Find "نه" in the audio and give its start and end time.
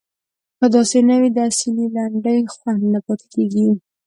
1.09-1.15, 2.93-2.99